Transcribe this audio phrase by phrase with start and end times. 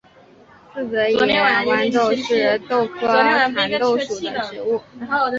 [0.73, 4.81] 四籽野豌豆是豆科蚕豆属的植物。